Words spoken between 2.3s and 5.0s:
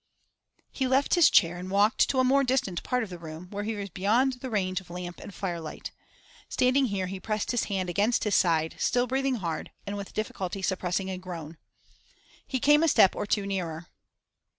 distant part of the room, where he was beyond the range of